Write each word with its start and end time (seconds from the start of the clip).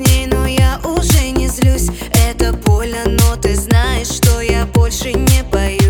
ней, 0.00 0.26
но 0.26 0.46
я 0.46 0.80
уже 0.84 1.30
не 1.30 1.48
злюсь. 1.48 1.88
Это 2.28 2.52
больно, 2.52 3.04
но 3.06 3.36
ты 3.36 3.54
знаешь, 3.54 4.08
что 4.08 4.40
я 4.40 4.66
больше 4.66 5.12
не 5.12 5.42
боюсь 5.52 5.85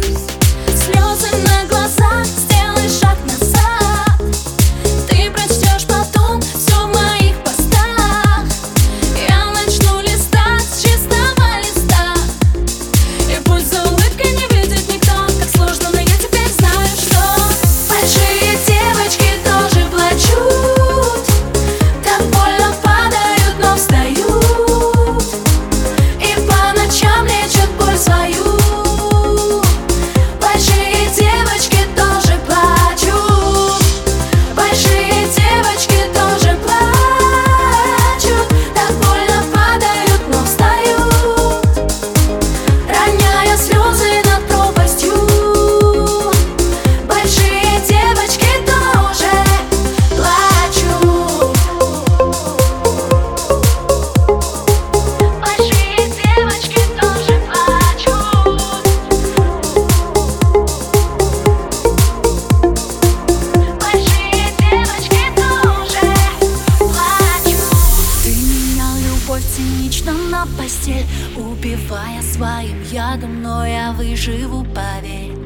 Убивая 71.66 72.22
своим 72.22 72.80
ядом, 72.92 73.42
но 73.42 73.66
я 73.66 73.90
выживу, 73.90 74.64
поверь. 74.72 75.36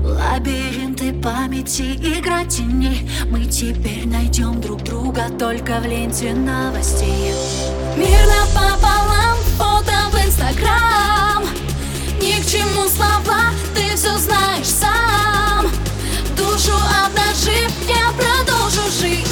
Лабиринты 0.00 1.12
памяти, 1.12 1.96
игра 1.96 2.46
теней. 2.46 3.06
Мы 3.30 3.44
теперь 3.44 4.08
найдем 4.08 4.58
друг 4.58 4.82
друга 4.84 5.26
только 5.38 5.80
в 5.80 5.84
ленте 5.84 6.32
новостей. 6.32 7.34
Мир 7.94 8.18
напополам, 8.26 9.36
фото 9.58 9.92
в 10.10 10.26
инстаграм. 10.26 11.44
Ни 12.22 12.40
к 12.40 12.46
чему 12.46 12.88
слова, 12.88 13.50
ты 13.74 13.94
все 13.96 14.16
знаешь 14.16 14.66
сам. 14.66 15.66
Душу 16.38 16.72
обнажив, 17.04 17.70
я 17.86 18.12
продолжу 18.16 18.80
жить. 18.98 19.28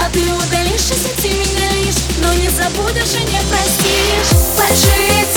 А 0.00 0.08
ты 0.10 0.20
удалишь 0.20 0.92
из 0.92 1.02
сети 1.02 1.30
меня 1.30 1.92
Но 2.20 2.32
не 2.34 2.48
забудешь 2.50 3.14
и 3.14 3.24
не 3.24 3.40
простишь 3.50 3.65
żyje 4.80 5.35